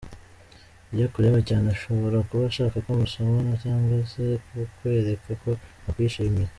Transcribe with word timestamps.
Iyo 0.93 1.03
akureba 1.07 1.39
cyane 1.49 1.65
ashobora 1.75 2.17
kuba 2.27 2.43
ashaka 2.51 2.75
ko 2.85 2.89
musomana 3.01 3.53
cyangwa 3.63 3.95
se 4.13 4.23
kukwereka 4.45 5.29
ko 5.41 5.51
akwishimiye. 5.89 6.49